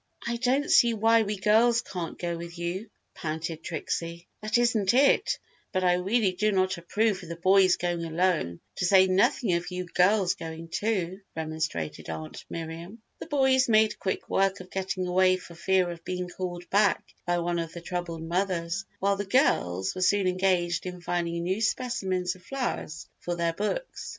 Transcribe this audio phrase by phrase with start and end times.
[0.25, 4.27] "I don't see why we girls can't go with you," pouted Trixie.
[4.41, 5.37] "That isn't it,
[5.71, 9.69] but I really do not approve of the boys going alone, to say nothing of
[9.69, 13.03] you girls going too!" remonstrated Aunt Miriam.
[13.19, 17.37] The boys made quick work of getting away for fear of being called back by
[17.37, 22.33] one of the troubled mothers while the girls were soon engaged in finding new specimens
[22.33, 24.09] of flowers for their books.